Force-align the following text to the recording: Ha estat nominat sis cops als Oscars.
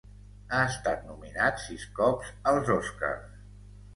Ha 0.53 0.59
estat 0.69 1.03
nominat 1.09 1.61
sis 1.65 1.85
cops 1.99 2.33
als 2.53 2.71
Oscars. 2.79 3.39